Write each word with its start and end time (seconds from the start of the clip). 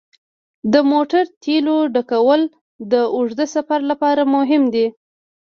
د 0.73 0.75
موټر 0.91 1.23
تیلو 1.43 1.77
ډکول 1.95 2.41
د 2.91 2.93
اوږده 3.15 3.45
سفر 3.55 3.79
لپاره 3.91 4.21
مهم 4.35 4.63
دي. 4.73 4.87